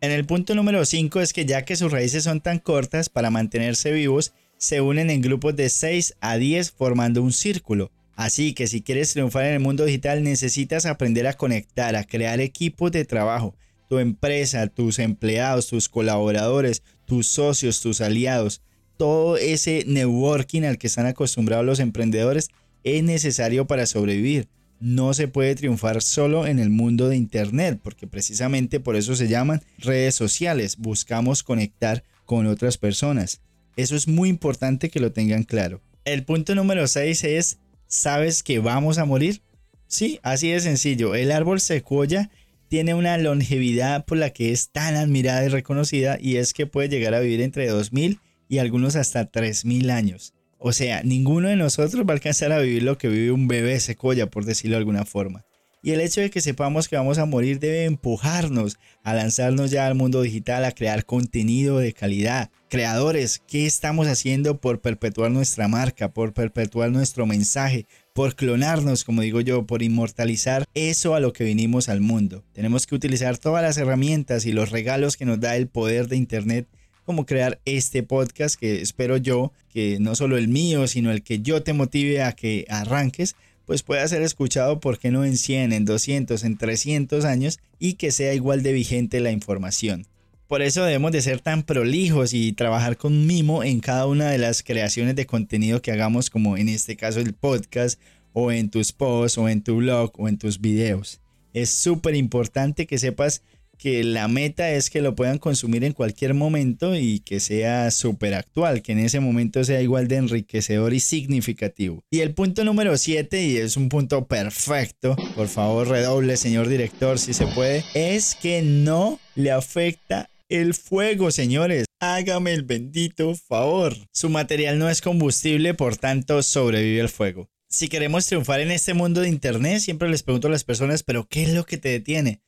En 0.00 0.12
el 0.12 0.24
punto 0.26 0.54
número 0.54 0.84
5 0.84 1.20
es 1.20 1.32
que 1.32 1.44
ya 1.44 1.64
que 1.64 1.76
sus 1.76 1.92
raíces 1.92 2.24
son 2.24 2.40
tan 2.40 2.58
cortas, 2.60 3.08
para 3.08 3.30
mantenerse 3.30 3.92
vivos, 3.92 4.32
se 4.56 4.80
unen 4.80 5.10
en 5.10 5.20
grupos 5.20 5.56
de 5.56 5.68
6 5.68 6.14
a 6.20 6.36
10 6.36 6.70
formando 6.70 7.22
un 7.22 7.32
círculo. 7.32 7.90
Así 8.18 8.52
que 8.52 8.66
si 8.66 8.82
quieres 8.82 9.12
triunfar 9.12 9.44
en 9.44 9.54
el 9.54 9.60
mundo 9.60 9.84
digital 9.84 10.24
necesitas 10.24 10.86
aprender 10.86 11.28
a 11.28 11.34
conectar, 11.34 11.94
a 11.94 12.02
crear 12.02 12.40
equipos 12.40 12.90
de 12.90 13.04
trabajo. 13.04 13.54
Tu 13.88 14.00
empresa, 14.00 14.66
tus 14.66 14.98
empleados, 14.98 15.68
tus 15.68 15.88
colaboradores, 15.88 16.82
tus 17.04 17.28
socios, 17.28 17.80
tus 17.80 18.00
aliados, 18.00 18.60
todo 18.96 19.36
ese 19.36 19.84
networking 19.86 20.64
al 20.64 20.78
que 20.78 20.88
están 20.88 21.06
acostumbrados 21.06 21.64
los 21.64 21.78
emprendedores 21.78 22.50
es 22.82 23.04
necesario 23.04 23.68
para 23.68 23.86
sobrevivir 23.86 24.48
no 24.80 25.12
se 25.14 25.28
puede 25.28 25.54
triunfar 25.54 26.02
solo 26.02 26.46
en 26.46 26.58
el 26.58 26.70
mundo 26.70 27.08
de 27.08 27.16
Internet, 27.16 27.80
porque 27.82 28.06
precisamente 28.06 28.80
por 28.80 28.96
eso 28.96 29.16
se 29.16 29.28
llaman 29.28 29.62
redes 29.78 30.14
sociales. 30.14 30.76
Buscamos 30.76 31.42
conectar 31.42 32.04
con 32.24 32.46
otras 32.46 32.78
personas. 32.78 33.40
Eso 33.76 33.96
es 33.96 34.08
muy 34.08 34.28
importante 34.28 34.90
que 34.90 35.00
lo 35.00 35.12
tengan 35.12 35.44
claro. 35.44 35.80
El 36.04 36.24
punto 36.24 36.54
número 36.54 36.86
6 36.86 37.24
es, 37.24 37.58
¿sabes 37.88 38.42
que 38.42 38.60
vamos 38.60 38.98
a 38.98 39.04
morir? 39.04 39.42
Sí, 39.88 40.20
así 40.22 40.50
de 40.50 40.60
sencillo. 40.60 41.14
El 41.14 41.32
árbol 41.32 41.60
secuoya 41.60 42.30
tiene 42.68 42.94
una 42.94 43.16
longevidad 43.18 44.04
por 44.04 44.18
la 44.18 44.30
que 44.30 44.52
es 44.52 44.70
tan 44.70 44.94
admirada 44.94 45.44
y 45.44 45.48
reconocida 45.48 46.18
y 46.20 46.36
es 46.36 46.52
que 46.52 46.66
puede 46.66 46.90
llegar 46.90 47.14
a 47.14 47.20
vivir 47.20 47.40
entre 47.40 47.66
2000 47.66 48.20
y 48.48 48.58
algunos 48.58 48.94
hasta 48.96 49.24
3000 49.30 49.90
años. 49.90 50.34
O 50.58 50.72
sea, 50.72 51.02
ninguno 51.02 51.48
de 51.48 51.56
nosotros 51.56 52.04
va 52.04 52.10
a 52.10 52.14
alcanzar 52.14 52.52
a 52.52 52.60
vivir 52.60 52.82
lo 52.82 52.98
que 52.98 53.08
vive 53.08 53.32
un 53.32 53.48
bebé 53.48 53.80
secoya, 53.80 54.26
por 54.26 54.44
decirlo 54.44 54.76
de 54.76 54.80
alguna 54.80 55.04
forma. 55.04 55.44
Y 55.80 55.92
el 55.92 56.00
hecho 56.00 56.20
de 56.20 56.30
que 56.30 56.40
sepamos 56.40 56.88
que 56.88 56.96
vamos 56.96 57.18
a 57.18 57.24
morir 57.24 57.60
debe 57.60 57.84
empujarnos 57.84 58.78
a 59.04 59.14
lanzarnos 59.14 59.70
ya 59.70 59.86
al 59.86 59.94
mundo 59.94 60.22
digital, 60.22 60.64
a 60.64 60.72
crear 60.72 61.04
contenido 61.04 61.78
de 61.78 61.92
calidad. 61.92 62.50
Creadores, 62.68 63.40
¿qué 63.46 63.64
estamos 63.64 64.08
haciendo 64.08 64.60
por 64.60 64.80
perpetuar 64.80 65.30
nuestra 65.30 65.68
marca, 65.68 66.12
por 66.12 66.34
perpetuar 66.34 66.90
nuestro 66.90 67.26
mensaje, 67.26 67.86
por 68.12 68.34
clonarnos, 68.34 69.04
como 69.04 69.22
digo 69.22 69.40
yo, 69.40 69.66
por 69.66 69.82
inmortalizar 69.84 70.64
eso 70.74 71.14
a 71.14 71.20
lo 71.20 71.32
que 71.32 71.44
vinimos 71.44 71.88
al 71.88 72.00
mundo? 72.00 72.44
Tenemos 72.52 72.86
que 72.86 72.96
utilizar 72.96 73.38
todas 73.38 73.62
las 73.62 73.76
herramientas 73.76 74.46
y 74.46 74.52
los 74.52 74.70
regalos 74.70 75.16
que 75.16 75.26
nos 75.26 75.38
da 75.38 75.54
el 75.56 75.68
poder 75.68 76.08
de 76.08 76.16
Internet 76.16 76.66
como 77.08 77.24
crear 77.24 77.58
este 77.64 78.02
podcast 78.02 78.60
que 78.60 78.82
espero 78.82 79.16
yo 79.16 79.52
que 79.70 79.98
no 79.98 80.14
solo 80.14 80.36
el 80.36 80.48
mío, 80.48 80.86
sino 80.86 81.10
el 81.10 81.22
que 81.22 81.40
yo 81.40 81.62
te 81.62 81.72
motive 81.72 82.22
a 82.22 82.32
que 82.32 82.66
arranques, 82.68 83.34
pues 83.68 83.82
pueda 83.82 84.08
ser 84.08 84.22
escuchado, 84.22 84.80
¿por 84.80 84.98
qué 84.98 85.10
no 85.10 85.26
en 85.26 85.36
100, 85.36 85.74
en 85.74 85.84
200, 85.84 86.42
en 86.42 86.56
300 86.56 87.26
años 87.26 87.58
y 87.78 87.92
que 87.94 88.12
sea 88.12 88.32
igual 88.32 88.62
de 88.62 88.72
vigente 88.72 89.20
la 89.20 89.30
información? 89.30 90.06
Por 90.46 90.62
eso 90.62 90.84
debemos 90.84 91.12
de 91.12 91.20
ser 91.20 91.40
tan 91.40 91.62
prolijos 91.64 92.32
y 92.32 92.54
trabajar 92.54 92.96
con 92.96 93.26
mimo 93.26 93.62
en 93.62 93.80
cada 93.80 94.06
una 94.06 94.30
de 94.30 94.38
las 94.38 94.62
creaciones 94.62 95.16
de 95.16 95.26
contenido 95.26 95.82
que 95.82 95.92
hagamos, 95.92 96.30
como 96.30 96.56
en 96.56 96.70
este 96.70 96.96
caso 96.96 97.20
el 97.20 97.34
podcast, 97.34 98.00
o 98.32 98.50
en 98.50 98.70
tus 98.70 98.92
posts, 98.92 99.36
o 99.36 99.50
en 99.50 99.60
tu 99.62 99.76
blog, 99.76 100.12
o 100.16 100.28
en 100.28 100.38
tus 100.38 100.62
videos. 100.62 101.20
Es 101.52 101.68
súper 101.68 102.14
importante 102.14 102.86
que 102.86 102.96
sepas 102.96 103.42
que 103.78 104.04
la 104.04 104.28
meta 104.28 104.70
es 104.72 104.90
que 104.90 105.00
lo 105.00 105.14
puedan 105.14 105.38
consumir 105.38 105.84
en 105.84 105.92
cualquier 105.92 106.34
momento 106.34 106.96
y 106.96 107.20
que 107.20 107.40
sea 107.40 107.90
súper 107.90 108.34
actual, 108.34 108.82
que 108.82 108.92
en 108.92 108.98
ese 108.98 109.20
momento 109.20 109.64
sea 109.64 109.80
igual 109.80 110.08
de 110.08 110.16
enriquecedor 110.16 110.92
y 110.92 111.00
significativo. 111.00 112.02
Y 112.10 112.20
el 112.20 112.34
punto 112.34 112.64
número 112.64 112.96
7, 112.98 113.42
y 113.42 113.56
es 113.56 113.76
un 113.76 113.88
punto 113.88 114.26
perfecto, 114.26 115.16
por 115.34 115.48
favor 115.48 115.88
redoble 115.88 116.36
señor 116.36 116.68
director 116.68 117.18
si 117.18 117.32
se 117.32 117.46
puede, 117.46 117.84
es 117.94 118.34
que 118.34 118.62
no 118.62 119.18
le 119.34 119.52
afecta 119.52 120.28
el 120.48 120.74
fuego, 120.74 121.30
señores. 121.30 121.84
Hágame 122.00 122.52
el 122.52 122.62
bendito 122.62 123.34
favor. 123.34 123.94
Su 124.12 124.30
material 124.30 124.78
no 124.78 124.88
es 124.88 125.00
combustible, 125.00 125.74
por 125.74 125.96
tanto 125.96 126.42
sobrevive 126.42 127.00
el 127.00 127.08
fuego. 127.08 127.48
Si 127.70 127.88
queremos 127.88 128.26
triunfar 128.26 128.60
en 128.60 128.70
este 128.70 128.94
mundo 128.94 129.20
de 129.20 129.28
Internet, 129.28 129.80
siempre 129.80 130.08
les 130.08 130.22
pregunto 130.22 130.48
a 130.48 130.50
las 130.50 130.64
personas, 130.64 131.02
pero 131.02 131.28
¿qué 131.28 131.42
es 131.42 131.52
lo 131.52 131.66
que 131.66 131.76
te 131.76 131.90
detiene? 131.90 132.40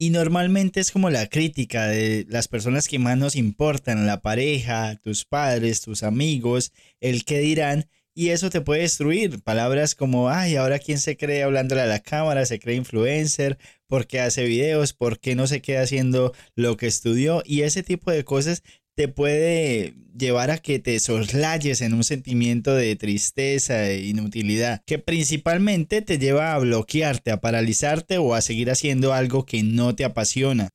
Y 0.00 0.10
normalmente 0.10 0.78
es 0.78 0.92
como 0.92 1.10
la 1.10 1.26
crítica 1.26 1.88
de 1.88 2.24
las 2.28 2.46
personas 2.46 2.86
que 2.86 3.00
más 3.00 3.18
nos 3.18 3.34
importan, 3.34 4.06
la 4.06 4.20
pareja, 4.20 4.94
tus 5.02 5.24
padres, 5.24 5.80
tus 5.80 6.04
amigos, 6.04 6.72
el 7.00 7.24
que 7.24 7.40
dirán, 7.40 7.88
y 8.14 8.30
eso 8.30 8.48
te 8.48 8.60
puede 8.60 8.82
destruir. 8.82 9.42
Palabras 9.42 9.96
como, 9.96 10.28
ay, 10.28 10.54
ahora 10.54 10.78
quién 10.78 10.98
se 10.98 11.16
cree 11.16 11.42
hablándole 11.42 11.80
a 11.80 11.86
la 11.86 11.98
cámara, 11.98 12.46
se 12.46 12.60
cree 12.60 12.76
influencer, 12.76 13.58
por 13.88 14.06
qué 14.06 14.20
hace 14.20 14.44
videos, 14.44 14.92
por 14.92 15.18
qué 15.18 15.34
no 15.34 15.48
se 15.48 15.62
queda 15.62 15.82
haciendo 15.82 16.32
lo 16.54 16.76
que 16.76 16.86
estudió, 16.86 17.42
y 17.44 17.62
ese 17.62 17.82
tipo 17.82 18.12
de 18.12 18.24
cosas 18.24 18.62
te 18.98 19.06
puede 19.06 19.94
llevar 20.18 20.50
a 20.50 20.58
que 20.58 20.80
te 20.80 20.98
soslayes 20.98 21.82
en 21.82 21.94
un 21.94 22.02
sentimiento 22.02 22.74
de 22.74 22.96
tristeza 22.96 23.88
e 23.88 24.04
inutilidad, 24.06 24.82
que 24.86 24.98
principalmente 24.98 26.02
te 26.02 26.18
lleva 26.18 26.52
a 26.52 26.58
bloquearte, 26.58 27.30
a 27.30 27.40
paralizarte 27.40 28.18
o 28.18 28.34
a 28.34 28.40
seguir 28.40 28.72
haciendo 28.72 29.12
algo 29.12 29.46
que 29.46 29.62
no 29.62 29.94
te 29.94 30.04
apasiona. 30.04 30.70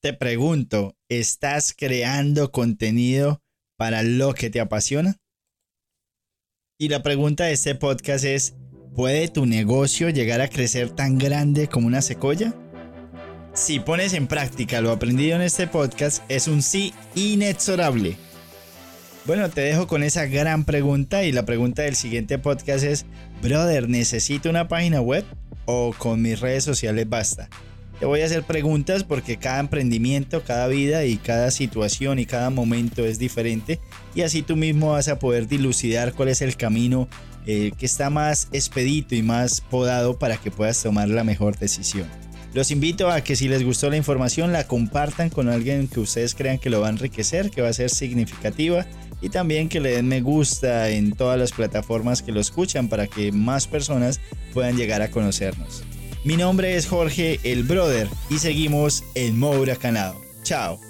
Te 0.00 0.12
pregunto, 0.12 0.94
¿estás 1.08 1.74
creando 1.76 2.52
contenido 2.52 3.42
para 3.76 4.04
lo 4.04 4.32
que 4.32 4.48
te 4.48 4.60
apasiona? 4.60 5.16
Y 6.78 6.88
la 6.88 7.02
pregunta 7.02 7.46
de 7.46 7.52
este 7.54 7.74
podcast 7.74 8.24
es, 8.24 8.54
¿puede 8.94 9.26
tu 9.26 9.44
negocio 9.44 10.08
llegar 10.10 10.40
a 10.40 10.48
crecer 10.48 10.90
tan 10.90 11.18
grande 11.18 11.66
como 11.66 11.88
una 11.88 12.00
secoya? 12.00 12.54
Si 13.56 13.80
pones 13.80 14.12
en 14.12 14.26
práctica 14.26 14.82
lo 14.82 14.90
aprendido 14.90 15.34
en 15.34 15.40
este 15.40 15.66
podcast, 15.66 16.22
es 16.28 16.46
un 16.46 16.60
sí 16.60 16.92
inexorable. 17.14 18.18
Bueno, 19.24 19.48
te 19.48 19.62
dejo 19.62 19.86
con 19.86 20.02
esa 20.02 20.26
gran 20.26 20.64
pregunta 20.64 21.24
y 21.24 21.32
la 21.32 21.46
pregunta 21.46 21.80
del 21.80 21.96
siguiente 21.96 22.38
podcast 22.38 22.84
es, 22.84 23.06
brother, 23.40 23.88
¿necesito 23.88 24.50
una 24.50 24.68
página 24.68 25.00
web 25.00 25.24
o 25.64 25.94
con 25.96 26.20
mis 26.20 26.38
redes 26.38 26.64
sociales 26.64 27.08
basta? 27.08 27.48
Te 27.98 28.04
voy 28.04 28.20
a 28.20 28.26
hacer 28.26 28.42
preguntas 28.42 29.04
porque 29.04 29.38
cada 29.38 29.60
emprendimiento, 29.60 30.44
cada 30.44 30.66
vida 30.68 31.06
y 31.06 31.16
cada 31.16 31.50
situación 31.50 32.18
y 32.18 32.26
cada 32.26 32.50
momento 32.50 33.06
es 33.06 33.18
diferente 33.18 33.80
y 34.14 34.20
así 34.20 34.42
tú 34.42 34.54
mismo 34.54 34.92
vas 34.92 35.08
a 35.08 35.18
poder 35.18 35.48
dilucidar 35.48 36.12
cuál 36.12 36.28
es 36.28 36.42
el 36.42 36.58
camino 36.58 37.08
eh, 37.46 37.72
que 37.78 37.86
está 37.86 38.10
más 38.10 38.48
expedito 38.52 39.14
y 39.14 39.22
más 39.22 39.62
podado 39.62 40.18
para 40.18 40.36
que 40.36 40.50
puedas 40.50 40.82
tomar 40.82 41.08
la 41.08 41.24
mejor 41.24 41.56
decisión. 41.58 42.25
Los 42.56 42.70
invito 42.70 43.10
a 43.10 43.20
que 43.20 43.36
si 43.36 43.48
les 43.48 43.62
gustó 43.62 43.90
la 43.90 43.98
información 43.98 44.50
la 44.50 44.66
compartan 44.66 45.28
con 45.28 45.50
alguien 45.50 45.88
que 45.88 46.00
ustedes 46.00 46.34
crean 46.34 46.56
que 46.56 46.70
lo 46.70 46.80
va 46.80 46.86
a 46.86 46.90
enriquecer, 46.90 47.50
que 47.50 47.60
va 47.60 47.68
a 47.68 47.72
ser 47.74 47.90
significativa 47.90 48.86
y 49.20 49.28
también 49.28 49.68
que 49.68 49.78
le 49.78 49.90
den 49.90 50.08
me 50.08 50.22
gusta 50.22 50.88
en 50.88 51.12
todas 51.12 51.38
las 51.38 51.52
plataformas 51.52 52.22
que 52.22 52.32
lo 52.32 52.40
escuchan 52.40 52.88
para 52.88 53.08
que 53.08 53.30
más 53.30 53.66
personas 53.66 54.22
puedan 54.54 54.78
llegar 54.78 55.02
a 55.02 55.10
conocernos. 55.10 55.82
Mi 56.24 56.38
nombre 56.38 56.76
es 56.76 56.86
Jorge 56.86 57.40
el 57.42 57.62
Brother 57.64 58.08
y 58.30 58.38
seguimos 58.38 59.04
en 59.14 59.38
Moura 59.38 59.76
Canado. 59.76 60.18
Chao. 60.42 60.80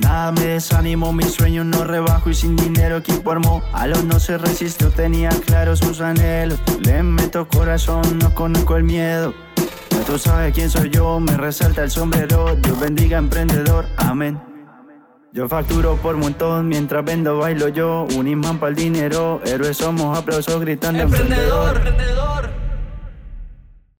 Nada 0.00 0.32
me 0.32 0.46
desanimó, 0.46 1.12
mis 1.12 1.32
sueños 1.32 1.66
no 1.66 1.84
rebajo 1.84 2.30
y 2.30 2.34
sin 2.34 2.56
dinero 2.56 2.96
equipo 2.96 3.30
armó. 3.30 3.62
A 3.74 3.86
los 3.86 4.04
no 4.04 4.18
se 4.18 4.38
resistió, 4.38 4.88
tenía 4.90 5.28
claros 5.28 5.80
sus 5.80 6.00
anhelos. 6.00 6.58
Le 6.80 7.02
meto 7.02 7.46
corazón, 7.46 8.18
no 8.18 8.34
conozco 8.34 8.76
el 8.76 8.84
miedo. 8.84 9.34
Ya 9.90 10.00
tú 10.04 10.18
sabes 10.18 10.54
quién 10.54 10.70
soy 10.70 10.88
yo, 10.88 11.20
me 11.20 11.36
resalta 11.36 11.82
el 11.82 11.90
sombrero. 11.90 12.56
Dios 12.56 12.80
bendiga 12.80 13.18
emprendedor, 13.18 13.84
amén. 13.98 14.40
Yo 15.32 15.46
facturo 15.46 15.96
por 15.96 16.16
montón, 16.16 16.68
mientras 16.68 17.04
vendo 17.04 17.36
bailo 17.36 17.68
yo. 17.68 18.06
Un 18.16 18.26
imán 18.28 18.58
para 18.58 18.70
el 18.70 18.76
dinero, 18.76 19.42
héroes 19.44 19.76
somos, 19.76 20.16
aplausos 20.16 20.58
gritando 20.58 21.02
Emprendedor, 21.02 21.76
emprendedor. 21.76 22.51